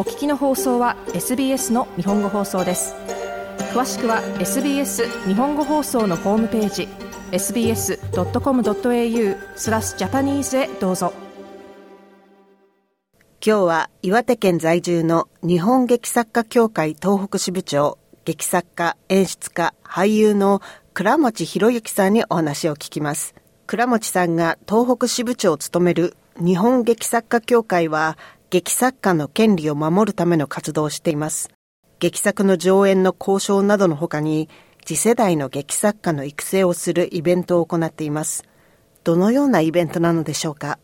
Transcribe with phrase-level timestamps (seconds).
[0.00, 2.94] お聞きの放送は SBS の日本語放送です
[3.74, 6.88] 詳しくは SBS 日本語放送のホームページ
[7.32, 11.12] sbs.com.au スラスジャパニーズへどうぞ
[13.46, 20.62] 今日は岩手県在住の日本劇作家協会東北支部長劇作家演出家俳優の
[20.94, 23.34] 倉持博之さんにお話を聞きます
[23.66, 28.16] 倉持さんが東北支部長を務める日本劇作家協会は
[28.48, 31.50] 劇作家の権利を守るための活動をしています。
[31.98, 34.48] 劇作の上演の交渉などのほかに、
[34.86, 38.44] 次世代の劇作家の育成をするイベントを行っています。
[39.04, 40.78] どのようなイベントなのでしょうか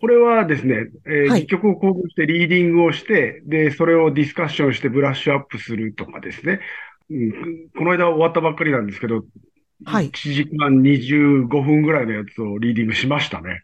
[0.00, 6.58] これはですね、えーはい、曲を公募してリーディングをして、で、それをディスカッションしてブラッシュアップするとかですね。
[7.10, 7.32] うん、
[7.78, 9.22] この間終わったばっかりなんですけど、
[9.84, 13.60] はい、1時間25分ぐらいのやつをリーディングしましたね。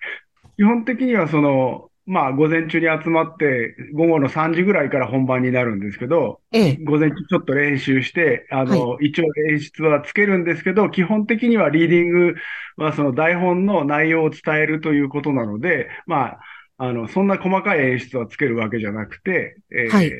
[0.63, 12.35] 基本的にはその、まあ、午前中に集まって、午後の3時ぐらいから本番になるんですけど、ええ、午前中ちょっと練習して、あの、はい、一応演出はつけるんですけど、基本的にはリーディング
[12.77, 16.41] はその台本の内容を伝えるということなので、まあ、
[16.79, 20.13] あの、そんな細かい演出はつけるわけじゃなくて、えー、はい、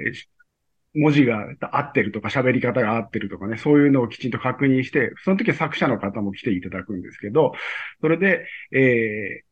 [0.97, 7.53] 文字が合ってるとか、喋り方が合ってるとかね、そういうのをきちんと確認して、その時は作者の方も来ていただくんですけど、
[8.01, 9.52] それで、えー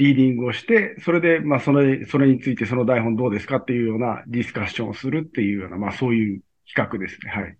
[0.00, 6.40] リーディングをして、それで、まあ、それ、それについてその台本どうですかっていうようなディスカッションをするっていうような、まあ、そういう
[6.74, 7.30] 企画ですね。
[7.30, 7.54] はい。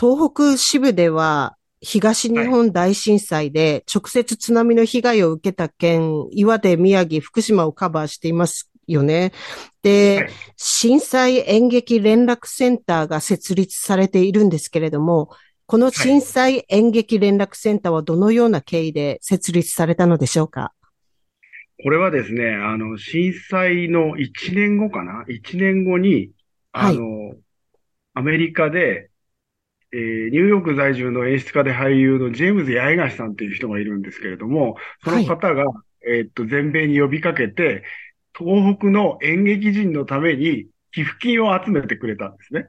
[0.00, 9.32] 東北支部では、東日本大震災で直接津波の被害を受けた県、岩手、宮城、福島をカバーしていますよね。
[9.84, 15.30] で、震災演劇連絡センターが設立されているんですけれども、
[15.66, 20.72] この震災演劇連絡センターはどのような経緯で設立されたのでしょうか、
[21.82, 26.30] これはですね、あの、震災の1年後かな ?1 年後に、
[26.70, 27.38] あの、はい、
[28.14, 29.10] アメリカで、
[29.92, 35.72] えー、ニューヨーク在住の演出家で俳優のジェームズ・八重樫さんっていう人がいるんですけれども、その方が、は
[36.06, 37.82] い、えー、っと、全米に呼びかけて、
[38.38, 42.68] 東北の演劇人のために寄付金を集めてくれたんですね。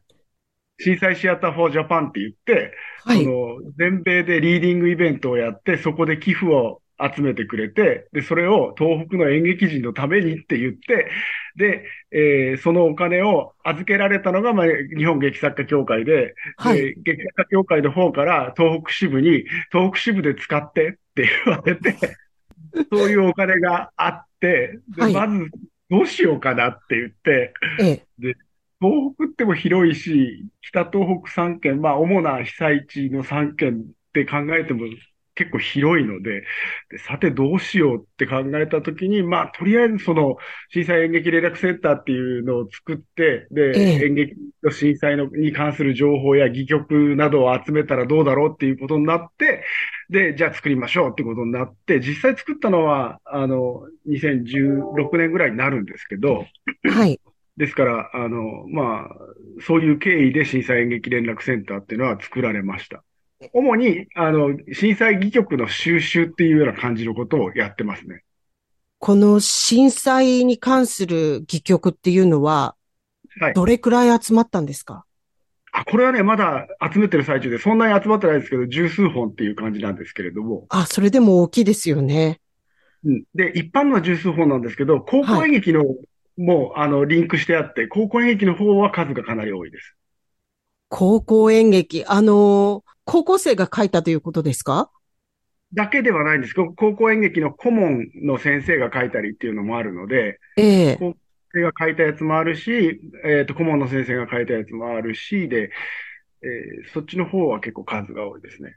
[0.80, 2.74] 震災シアター・フォー・ジャパンって言って、
[3.04, 11.10] はい、その全米でリーディングイベントをやって、そこで寄付を集めてくれて、で、それを東北の演劇人のためにって言って、
[11.58, 14.66] で、えー、そのお金を預けられたのが、まあ、
[14.98, 21.96] 日本劇作家協会で、はい、で劇作家協会の方から東北支部に、東北支部で使ってって言われて、
[22.92, 25.50] そういうお金があって、で、はい、まず
[25.92, 28.36] どうしようかなって言って、ええ、で
[28.82, 34.88] 東北っても広いし、北東北3県、まあ主な被災地の3県って考えても
[35.36, 36.42] 結構広いので
[36.90, 40.36] で、さてどうしようって考えたときに、まあ、とりあえずその、
[40.72, 49.64] 震災演劇連絡センターっていうのを作って、で、ええ、演劇の震災のに関する情報や戯曲などを集めたらどうだろうっていうことになって、
[50.10, 56.46] で、じゃあ作りましょうってことになって、実際作ったのは、あの、2016年ぐらいになるんですけど、
[56.92, 57.20] はい。
[57.58, 58.42] ですから、あの、
[58.72, 59.10] まあ、
[59.62, 63.04] そういう経緯で震災演劇連絡センターっていうのは作られました。
[63.52, 68.24] 主に、あの、震災戯曲の収集っていうような感じのことをやってますね。
[69.00, 72.76] この震災に関する戯曲っていうのは、
[73.56, 75.04] どれくらい集まったんですか、はい
[75.76, 80.68] あ、これはね、まだ集めてる最中で、そんなに集まってないですけど、十数本っていう感じなんですけれども。
[80.70, 82.40] あ、それでも大きいですよね。
[83.04, 83.24] うん。
[83.34, 85.98] で、一般のは十数本なんですけど、高校演劇の、はい、
[86.38, 89.96] もう、あの、リンクしてあって、高校演劇の方は数がかなり多いです。
[90.90, 94.92] 高校演劇、あのー、高校生が書いたということですか
[95.74, 101.18] だけではないんです高校演劇の顧問の先生が書いたりっていうのもあるので、ええー、高校
[101.54, 102.72] 生が書いたやつもあるし、
[103.26, 105.72] えっ、ー、と、顧問の先生が書いたやつもあるし、で、
[106.44, 108.76] えー、そっちの方は結構数が多いですね。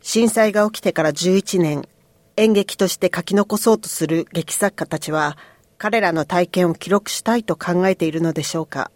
[0.00, 1.88] 震災が起きてから11年、
[2.36, 5.38] 演劇として書き残そうとする劇作家たちは、
[5.78, 8.90] 彼らの体験を記録したいと考えているのでしょうか。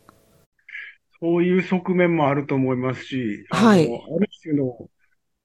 [1.23, 3.83] そういう側面もあると思いますし、はい。
[3.87, 4.75] ある種の、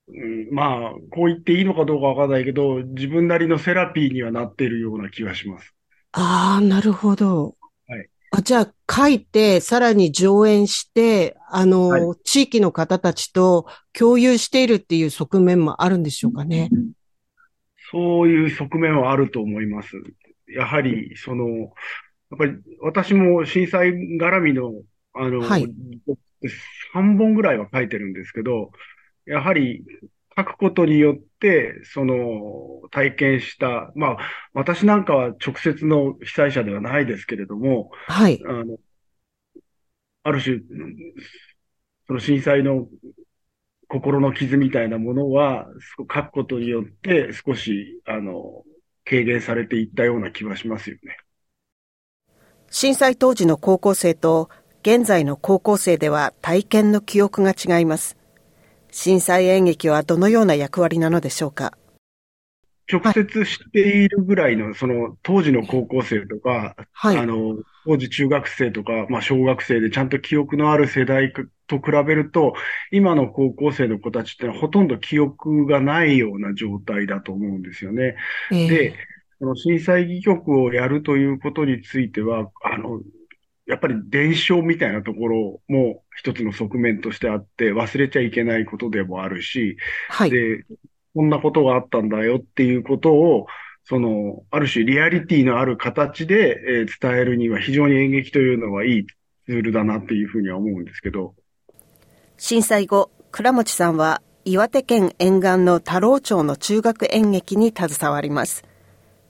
[0.07, 5.75] うん、まあ、こう言っていいのかどうかわからないけど、自分なりのセラピーにはなっているような気がします。
[6.13, 7.57] ああ、なるほど。
[7.89, 8.07] はい。
[8.31, 16.69] あじゃあ、書いて、さらに上演して、あの、地域の方たちと共有しているっていう側面もあるんでしょうかね。
[17.91, 19.91] そういう側面はあると思います。
[20.47, 21.67] やはり、その、やっ
[22.37, 23.89] ぱり私も震災
[24.19, 24.71] 絡みの
[25.15, 25.65] あの、はい、
[26.93, 28.71] 3本ぐらいは書いてるんですけど、
[29.25, 29.83] やはり
[30.37, 34.17] 書くことによって、その体験した、まあ、
[34.53, 38.41] 私なんかは直接の被災者ではないですけれども、はい。
[38.45, 38.77] あの、
[40.23, 40.57] ある種、
[42.07, 42.87] その震災の
[43.87, 45.65] 心の傷みたいなものは、
[46.13, 48.63] 書くことによって少し、あの、
[49.05, 51.15] 軽減されていったような気はしますよね。
[52.69, 54.49] 震災当時の高校生と
[54.87, 58.15] 現在の高校生では体験の記憶が違います。
[58.91, 61.75] 震災演劇はどのような役割なのでしょうか
[62.87, 71.33] 直接知っているぐらいの、はい、その当時の高校生とか、はい、あの、当時中学生とか、まあ小学生でちゃんと記憶のある世代
[71.65, 72.53] と比べると、
[72.91, 78.17] 今の高校生の子たちってのはほとんど記憶がないような状態だと思うんですよね。
[78.51, 78.93] えー、で、
[79.39, 83.01] その震災戯曲をやるということについては、あの、
[83.65, 89.77] やっぱり伝承みたいなところも一つの側面としてあって、忘れちゃいけないことでもあるし、
[90.09, 90.63] はい、で、
[91.15, 93.47] こんなことがあったんだよっていうことを、
[93.83, 101.33] その、ある種リアリティのある形で、えー、伝えるには非常に演劇というのはいいツールだなっていうふうには思うんですけど。
[102.37, 108.63] 震災後、倉持さんは岩手県沿岸の太郎町の中学演劇に携わります。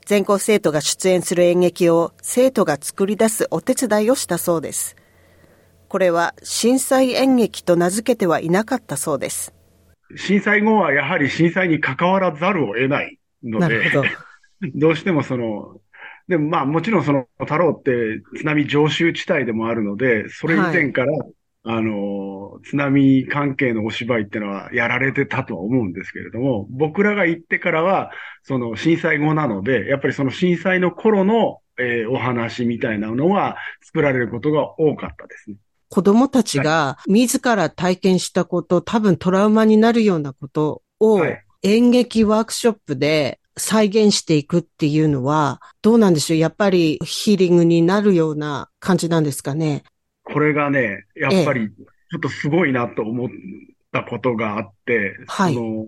[0.06, 4.94] 全校生徒が出演する演劇を生徒が作り出すお手伝いをしたそうです。
[5.88, 9.52] これは震災演劇と名付けてはいなかったそうです。
[10.14, 14.04] 震災後はやはり震災に関わらざるを得ないので、ど
[14.76, 15.80] どうしてもその、
[16.28, 17.90] でもまあもちろんその太郎って
[18.38, 21.10] 津波常習地帯でもあるので、それ以前から
[21.68, 28.12] あの、津波関係のお芝居ってのはやられてたとは思うんですけれども、僕らが行ってからは、
[28.44, 35.56] その震災後なので、やっぱりその震災の頃の、えー、お話みたいなのは作られることが多かったですね。
[35.90, 41.20] 子供たちが自ら体験したこと、はい、多分トラウマになるようなことを
[41.62, 49.82] 演劇ワークショップで再現していくっていうのは、どうなんでしょうやっぱりヒーリングになるような感じなんですかね
[50.26, 53.28] これがね、やっぱり、ちょっとすごいなと思っ
[53.92, 55.86] たことがあって、はい、その、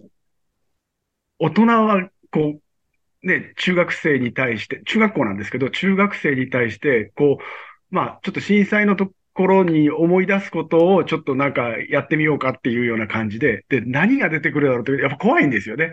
[1.40, 15.90] 大人は、こう、ね、中学生に対して、中学校なんですけど、中学生に対して、こう、まあ、ちょっと震災のところに思い出すことを、ちょっとなんかやってみようかっていうような感じで、で、何が出てくるだろうって、やっぱ怖いんですよね。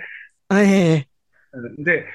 [0.51, 2.05] ええー、で、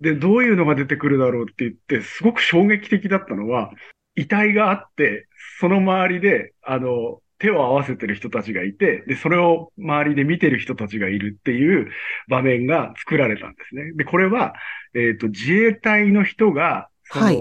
[0.00, 3.72] で、どういうのが出てくるだろうって言って、すごく衝撃的だったのは、
[4.16, 5.28] 遺体があって、
[5.60, 11.90] その周りで、あの、手を合わせてる人たちがいて、で、それを周りで見てる人たちがいるっていう
[12.28, 13.92] 場面が作られたんですね。
[13.92, 14.54] で、これは、
[14.94, 17.36] えっ、ー、と、自衛隊の人が、その、はい、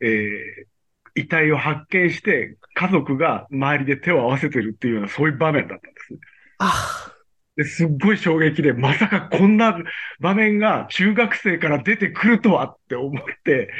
[0.00, 0.66] えー、
[1.14, 6.18] 遺体を発見して、家族が周りで手を合わせてるっていうような、そういう場面だったんですね。
[6.58, 7.12] あ
[7.56, 9.78] ですっごい衝撃で、まさかこんな
[10.18, 13.70] 場面が中学生から出てくるとはって思って、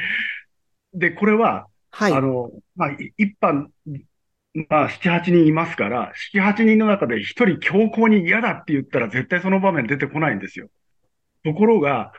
[0.95, 2.13] で、これは、はい。
[2.13, 3.67] あの、まあ、一般、
[4.69, 10.69] まあ、七、八人いますから、七、八人の中で一人強硬に嫌だって言ったら絶対その場面出てこないんですよ。
[11.45, 12.13] ところが、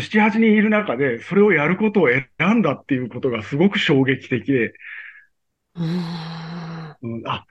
[0.00, 2.24] 七、八人いる中で、それをやることを選
[2.56, 4.74] んだっていうことがすごく衝撃的で、
[5.76, 7.44] うん、あ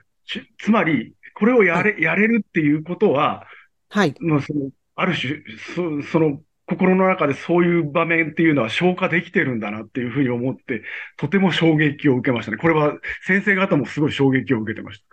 [0.58, 3.46] つまり、これをやれ、やれるっていうことは、
[3.88, 4.14] はい。
[4.20, 5.42] もその、ある種、
[6.02, 10.82] そその、心の中でそういう場面っていうのは消化できてるんだなっていうふうに思って、
[11.18, 12.56] とても衝撃を受けましたね。
[12.58, 12.94] これは
[13.26, 15.04] 先生方もすごい衝撃を受けてました。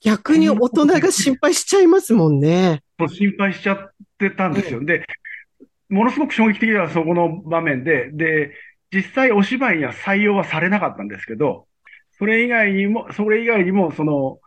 [0.00, 2.82] 逆に大人が心配しちゃいますもんね。
[3.08, 4.84] 心配しちゃってたんですよ。
[4.84, 5.04] で、
[5.88, 8.52] ものすごく衝撃的なそこの場面で、で、
[8.92, 11.66] 実際お芝居には採用はされなかったんですけど、
[12.18, 14.38] それ以外にも、それ以外にも、その、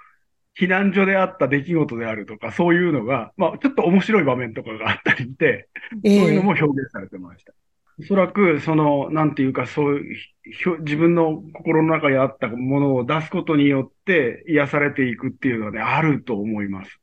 [0.59, 7.53] 避難所であった出来事であるとか、そういうのが、まあ、ちょっと面白い場面とかがあったりして、そういうのも表現されてました。
[7.99, 16.99] おそらく、その、なんていうか、そういう、自分の心の中にあったものを出すことによって癒されていくっていうのはね、あると思います。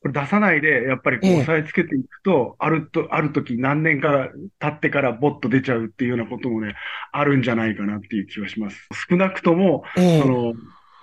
[0.00, 6.74] これ出さないで、やっぱりこう、押さえつけていくと、あると、ある時何年か経ってからぼっと出ちゃうっていうようなこともね、
[7.12, 8.88] あるんじゃないかなっていう気はします。
[9.10, 10.52] 少なくとも、その、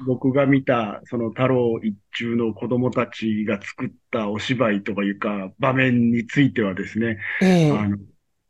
[0.01, 7.97] 僕が見た、その太郎一中の子供たちが作ったお芝居とかいうか、場面についてはですね、えー、あの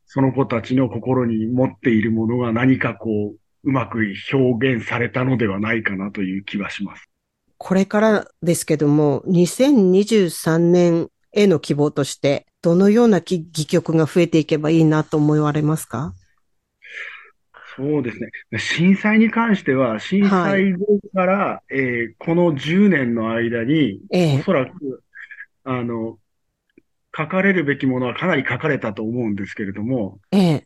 [0.07, 7.03] その子たちの心に持っているものが何かこう、うまく表現されたのではないかなという気はします。
[7.57, 16.13] これからですけども、2023年への希望として、どのような戯曲が増えていけばいいなと思われますか
[17.77, 18.29] そうですね。
[18.57, 25.03] 震災に関しては、震災後から、えーこの10年の間に、ええおそらく、
[25.65, 26.17] あの、
[27.15, 30.61] 書かれるべきものはかなり書かれたと思うんですけれども、で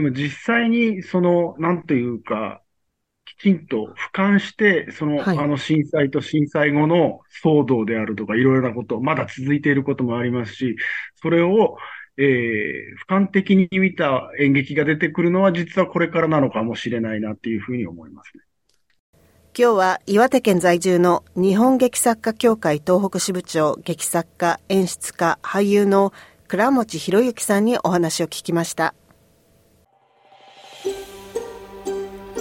[0.00, 2.60] も実際に、その、なんというか、
[3.24, 10.76] きちんと俯瞰して、その、あの震災と震災後の騒動であるとか、いろいろなこと、まだ続いていることもありますし、
[11.22, 11.76] それを、
[12.20, 12.24] えー、
[13.08, 18.42] 俯瞰的に見た演劇が出てくるのは実はこれからなのかもしれないなっていうふうに思いますね。
[19.56, 26.12] 今日は岩手県在住の日本劇作家協会東北支部長劇作家演出家俳優の
[26.48, 28.94] 倉持博之さんにお話を聞きました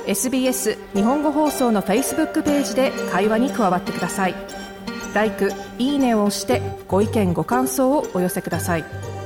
[0.05, 4.35] SBS 日本語放送のフェイスブックページで会話に加わってください
[5.15, 5.31] 「l i
[5.79, 9.16] いいね」を押してご意見ご感想をお寄せください